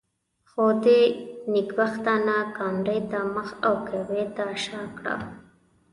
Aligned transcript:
خو 0.49 0.65
دې 0.83 1.01
نېکبختانو 1.53 2.37
کامرې 2.57 2.99
ته 3.11 3.19
مخ 3.33 3.49
او 3.65 3.73
کعبې 3.87 4.23
ته 4.35 4.45
شا 4.63 4.83
کړه. 4.97 5.15